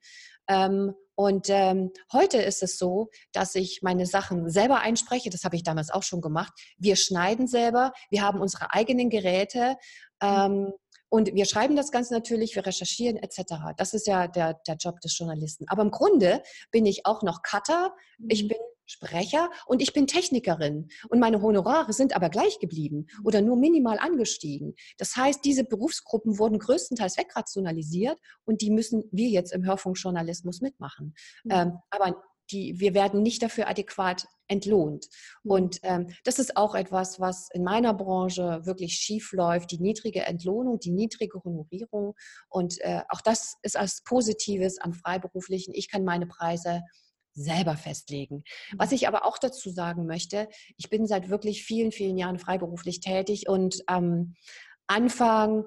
[0.48, 5.30] Ähm, und ähm, heute ist es so, dass ich meine Sachen selber einspreche.
[5.30, 6.52] Das habe ich damals auch schon gemacht.
[6.78, 7.92] Wir schneiden selber.
[8.10, 9.76] Wir haben unsere eigenen Geräte.
[10.22, 10.72] Ähm,
[11.10, 13.74] und wir schreiben das Ganze natürlich, wir recherchieren etc.
[13.76, 15.66] Das ist ja der, der Job des Journalisten.
[15.68, 17.94] Aber im Grunde bin ich auch noch Cutter,
[18.28, 18.48] ich mhm.
[18.48, 18.58] bin
[18.90, 20.88] Sprecher und ich bin Technikerin.
[21.08, 24.74] Und meine Honorare sind aber gleich geblieben oder nur minimal angestiegen.
[24.98, 31.14] Das heißt, diese Berufsgruppen wurden größtenteils wegrationalisiert und die müssen wir jetzt im Hörfunkjournalismus mitmachen.
[31.44, 31.50] Mhm.
[31.50, 35.06] Ähm, aber die, wir werden nicht dafür adäquat entlohnt.
[35.44, 35.50] Mhm.
[35.50, 40.22] Und ähm, das ist auch etwas, was in meiner Branche wirklich schief läuft, die niedrige
[40.22, 42.14] Entlohnung, die niedrige Honorierung.
[42.48, 45.74] Und äh, auch das ist als Positives am Freiberuflichen.
[45.74, 46.82] Ich kann meine Preise
[47.32, 48.44] selber festlegen.
[48.76, 48.96] Was mhm.
[48.96, 53.48] ich aber auch dazu sagen möchte, ich bin seit wirklich vielen, vielen Jahren freiberuflich tätig
[53.48, 54.34] und am
[54.86, 55.64] Anfang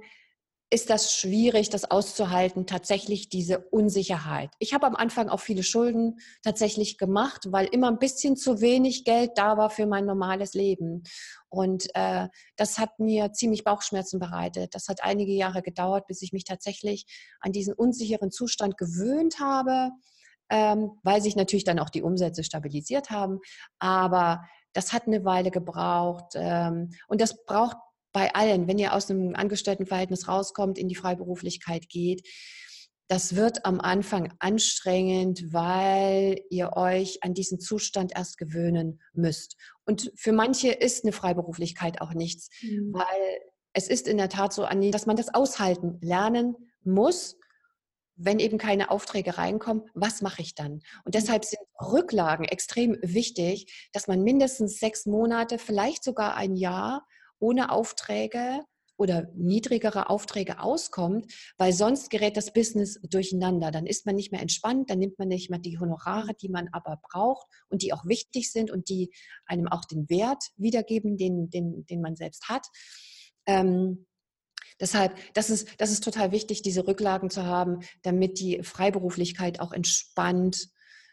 [0.73, 4.49] ist das schwierig, das auszuhalten, tatsächlich diese Unsicherheit.
[4.57, 9.05] Ich habe am Anfang auch viele Schulden tatsächlich gemacht, weil immer ein bisschen zu wenig
[9.05, 11.03] Geld da war für mein normales Leben.
[11.49, 14.73] Und äh, das hat mir ziemlich Bauchschmerzen bereitet.
[14.73, 17.05] Das hat einige Jahre gedauert, bis ich mich tatsächlich
[17.39, 19.91] an diesen unsicheren Zustand gewöhnt habe,
[20.53, 23.39] ähm, weil sich natürlich dann auch die Umsätze stabilisiert haben.
[23.79, 26.33] Aber das hat eine Weile gebraucht.
[26.35, 27.77] Ähm, und das braucht
[28.11, 32.21] bei allen, wenn ihr aus einem Angestelltenverhältnis rauskommt, in die Freiberuflichkeit geht,
[33.07, 39.57] das wird am Anfang anstrengend, weil ihr euch an diesen Zustand erst gewöhnen müsst.
[39.85, 42.93] Und für manche ist eine Freiberuflichkeit auch nichts, mhm.
[42.93, 43.39] weil
[43.73, 47.37] es ist in der Tat so, dass man das aushalten lernen muss.
[48.15, 50.81] Wenn eben keine Aufträge reinkommen, was mache ich dann?
[51.03, 57.05] Und deshalb sind Rücklagen extrem wichtig, dass man mindestens sechs Monate, vielleicht sogar ein Jahr
[57.39, 58.63] ohne Aufträge
[58.97, 63.71] oder niedrigere Aufträge auskommt, weil sonst gerät das Business durcheinander.
[63.71, 66.69] Dann ist man nicht mehr entspannt, dann nimmt man nicht mehr die Honorare, die man
[66.71, 69.11] aber braucht und die auch wichtig sind und die
[69.45, 72.67] einem auch den Wert wiedergeben, den, den, den man selbst hat.
[73.45, 74.05] Ähm,
[74.79, 79.71] deshalb, das ist, das ist total wichtig, diese Rücklagen zu haben, damit die Freiberuflichkeit auch
[79.71, 80.69] entspannt,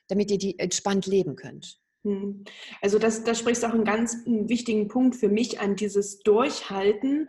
[0.09, 1.79] damit ihr die entspannt leben könnt.
[2.03, 2.45] Hm.
[2.81, 7.29] Also das, das sprichst auch einen ganz wichtigen Punkt für mich an, dieses Durchhalten.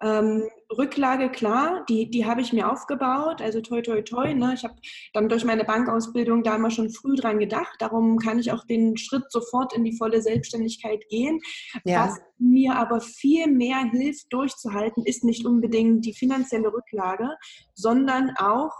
[0.00, 4.32] Ähm, Rücklage, klar, die, die habe ich mir aufgebaut, also toi, toi, toi.
[4.34, 4.54] Ne?
[4.54, 4.74] Ich habe
[5.12, 7.76] dann durch meine Bankausbildung da immer schon früh dran gedacht.
[7.80, 11.40] Darum kann ich auch den Schritt sofort in die volle Selbstständigkeit gehen.
[11.84, 12.06] Ja.
[12.06, 17.28] Was mir aber viel mehr hilft, durchzuhalten, ist nicht unbedingt die finanzielle Rücklage,
[17.74, 18.72] sondern auch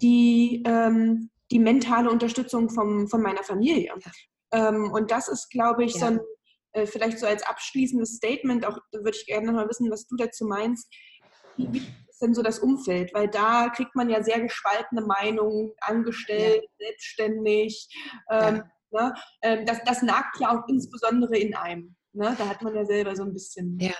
[0.00, 3.92] die, ähm, die mentale Unterstützung vom, von meiner Familie.
[4.54, 6.00] Ähm, und das ist, glaube ich, ja.
[6.00, 6.20] so ein,
[6.72, 10.16] äh, vielleicht so als abschließendes Statement, auch da würde ich gerne mal wissen, was du
[10.16, 10.88] dazu meinst.
[11.56, 13.12] Wie ist denn so das Umfeld?
[13.14, 16.86] Weil da kriegt man ja sehr gespaltene Meinungen, angestellt, ja.
[16.86, 17.88] selbstständig.
[18.30, 19.08] Ähm, ja.
[19.08, 19.14] ne?
[19.42, 21.96] ähm, das, das nagt ja auch insbesondere in einem.
[22.14, 22.34] Ne?
[22.38, 23.76] Da hat man ja selber so ein bisschen.
[23.80, 23.94] Ja,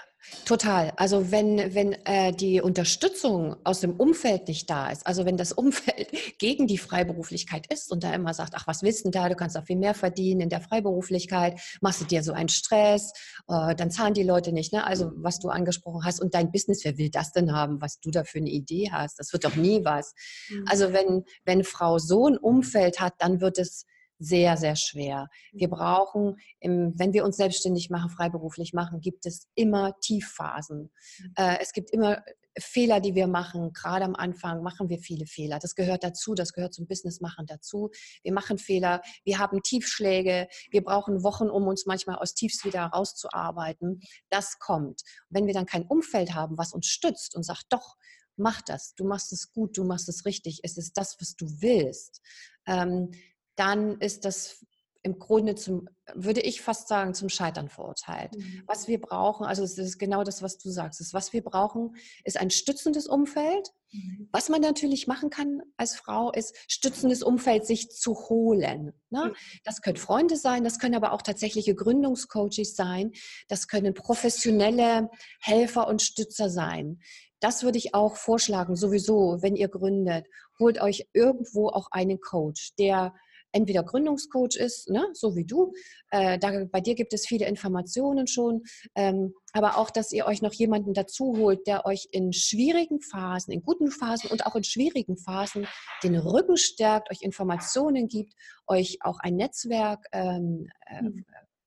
[0.45, 0.93] total.
[0.97, 5.53] Also wenn, wenn äh, die Unterstützung aus dem Umfeld nicht da ist, also wenn das
[5.53, 9.29] Umfeld gegen die Freiberuflichkeit ist und da immer sagt, ach, was willst du denn da,
[9.29, 13.13] du kannst auch viel mehr verdienen in der Freiberuflichkeit, machst du dir so einen Stress,
[13.49, 14.73] äh, dann zahlen die Leute nicht.
[14.73, 14.87] Ne?
[14.87, 18.13] Also was du angesprochen hast und dein Business, wer will das denn haben, was du
[18.13, 19.19] da für eine Idee hast?
[19.19, 20.15] Das wird doch nie was.
[20.51, 20.65] Mhm.
[20.69, 23.87] Also wenn, wenn Frau so ein Umfeld hat, dann wird es
[24.19, 25.29] sehr, sehr schwer.
[25.53, 25.73] Wir mhm.
[25.73, 30.91] brauchen, wenn wir uns selbstständig machen, freiberuflich machen, gibt es immer Tiefphasen.
[31.19, 31.33] Mhm.
[31.37, 32.23] Äh, es gibt immer
[32.59, 33.73] Fehler, die wir machen.
[33.73, 35.59] Gerade am Anfang machen wir viele Fehler.
[35.59, 37.91] Das gehört dazu, das gehört zum Business machen dazu.
[38.23, 42.85] Wir machen Fehler, wir haben Tiefschläge, wir brauchen Wochen, um uns manchmal aus Tiefs wieder
[42.85, 44.01] rauszuarbeiten.
[44.31, 45.03] Das kommt.
[45.29, 47.97] wenn wir dann kein Umfeld haben, was uns stützt und sagt, doch,
[48.37, 51.47] mach das, du machst es gut, du machst es richtig, es ist das, was du
[51.61, 52.21] willst,
[52.67, 53.11] ähm,
[53.57, 54.65] dann ist das
[55.05, 58.35] im Grunde zum, würde ich fast sagen, zum Scheitern verurteilt.
[58.37, 58.63] Mhm.
[58.67, 61.95] Was wir brauchen, also es ist genau das, was du sagst, ist, was wir brauchen,
[62.25, 63.69] ist ein stützendes Umfeld.
[63.93, 64.31] Mhm.
[64.33, 68.95] Was man natürlich machen kann als Frau, ist stützendes Umfeld sich zu holen.
[69.11, 69.27] Ne?
[69.27, 69.35] Mhm.
[69.63, 73.13] Das können Freunde sein, das können aber auch tatsächliche Gründungscoaches sein,
[73.49, 76.99] das können professionelle Helfer und Stützer sein.
[77.41, 80.27] Das würde ich auch vorschlagen, sowieso, wenn ihr gründet,
[80.59, 83.13] holt euch irgendwo auch einen Coach, der
[83.55, 85.73] entweder Gründungscoach ist, ne, so wie du.
[86.11, 88.63] Äh, da, bei dir gibt es viele Informationen schon,
[88.95, 93.53] ähm, aber auch, dass ihr euch noch jemanden dazu holt, der euch in schwierigen Phasen,
[93.53, 95.67] in guten Phasen und auch in schwierigen Phasen
[96.03, 98.35] den Rücken stärkt, euch Informationen gibt,
[98.67, 101.25] euch auch ein Netzwerk ähm, äh, mhm.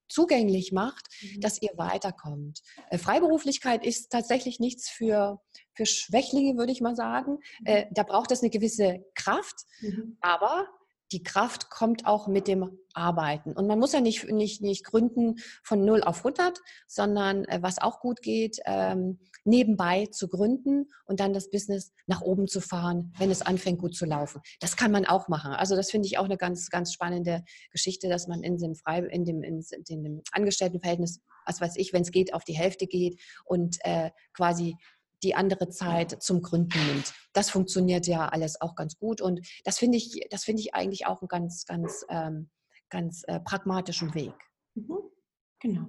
[0.10, 1.40] zugänglich macht, mhm.
[1.40, 2.62] dass ihr weiterkommt.
[2.90, 5.40] Äh, Freiberuflichkeit ist tatsächlich nichts für,
[5.74, 7.40] für Schwächlinge, würde ich mal sagen.
[7.64, 7.94] Äh, mhm.
[7.94, 10.18] da braucht es eine gewisse Kraft, mhm.
[10.20, 10.68] aber
[11.12, 13.54] die Kraft kommt auch mit dem Arbeiten.
[13.54, 17.80] Und man muss ja nicht, nicht, nicht gründen von 0 auf 100, sondern äh, was
[17.80, 23.14] auch gut geht, ähm, nebenbei zu gründen und dann das Business nach oben zu fahren,
[23.18, 24.42] wenn es anfängt gut zu laufen.
[24.60, 25.54] Das kann man auch machen.
[25.54, 29.00] Also das finde ich auch eine ganz, ganz spannende Geschichte, dass man in dem, Frei,
[29.00, 33.22] in dem, in dem Angestelltenverhältnis, was weiß ich, wenn es geht, auf die Hälfte geht
[33.46, 34.76] und äh, quasi
[35.24, 37.14] die andere Zeit zum Gründen nimmt.
[37.34, 41.06] Das funktioniert ja alles auch ganz gut und das finde ich, das finde ich eigentlich
[41.06, 42.50] auch einen ganz, ganz, ähm,
[42.90, 44.34] ganz äh, pragmatischen Weg.
[44.76, 44.98] Mhm.
[45.60, 45.88] Genau.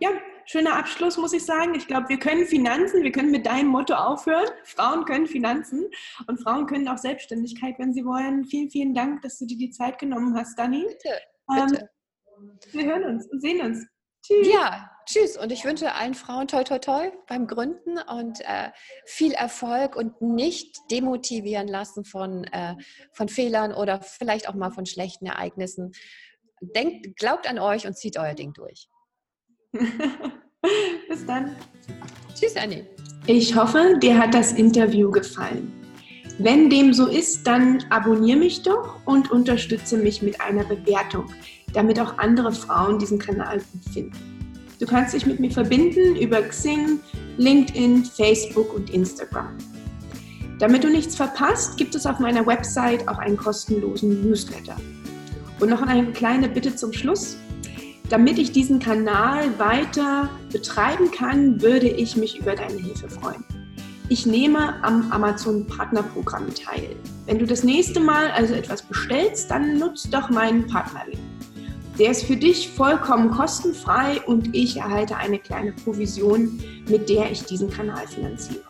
[0.00, 0.10] Ja,
[0.44, 1.74] schöner Abschluss, muss ich sagen.
[1.74, 4.48] Ich glaube, wir können Finanzen, wir können mit deinem Motto aufhören.
[4.64, 5.88] Frauen können Finanzen
[6.26, 8.44] und Frauen können auch Selbstständigkeit, wenn sie wollen.
[8.44, 10.84] Vielen, vielen Dank, dass du dir die Zeit genommen hast, Dani.
[10.84, 11.10] Bitte,
[11.46, 11.90] bitte.
[12.36, 13.86] Ähm, wir hören uns und sehen uns.
[14.22, 14.48] Tschüss.
[14.48, 15.36] Ja, tschüss.
[15.36, 18.70] Und ich wünsche allen Frauen toi toi toi beim Gründen und äh,
[19.04, 22.74] viel Erfolg und nicht demotivieren lassen von, äh,
[23.12, 25.92] von Fehlern oder vielleicht auch mal von schlechten Ereignissen.
[26.60, 28.88] Denkt, glaubt an euch und zieht euer Ding durch.
[29.72, 31.56] Bis dann.
[32.34, 32.86] Tschüss, Annie.
[33.26, 35.72] Ich hoffe, dir hat das Interview gefallen.
[36.38, 41.32] Wenn dem so ist, dann abonniere mich doch und unterstütze mich mit einer Bewertung
[41.74, 43.60] damit auch andere Frauen diesen Kanal
[43.92, 44.33] finden.
[44.80, 46.98] Du kannst dich mit mir verbinden über Xing,
[47.36, 49.56] LinkedIn, Facebook und Instagram.
[50.58, 54.76] Damit du nichts verpasst, gibt es auf meiner Website auch einen kostenlosen Newsletter.
[55.60, 57.36] Und noch eine kleine Bitte zum Schluss.
[58.08, 63.44] Damit ich diesen Kanal weiter betreiben kann, würde ich mich über deine Hilfe freuen.
[64.08, 66.94] Ich nehme am Amazon Partnerprogramm teil.
[67.26, 71.18] Wenn du das nächste Mal also etwas bestellst, dann nutzt doch meinen Partnerlink.
[71.98, 77.44] Der ist für dich vollkommen kostenfrei und ich erhalte eine kleine Provision, mit der ich
[77.44, 78.64] diesen Kanal finanziere.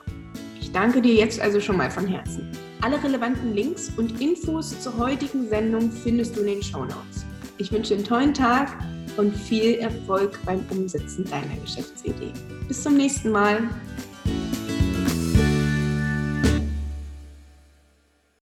[0.60, 2.50] Ich danke dir jetzt also schon mal von Herzen.
[2.82, 7.24] Alle relevanten Links und Infos zur heutigen Sendung findest du in den Show Notes.
[7.56, 8.76] Ich wünsche einen tollen Tag
[9.16, 12.32] und viel Erfolg beim Umsetzen deiner Geschäftsidee.
[12.68, 13.70] Bis zum nächsten Mal.